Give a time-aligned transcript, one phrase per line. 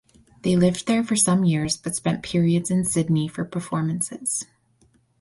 [0.41, 4.47] They lived there for some years but spent periods in Sydney for performances.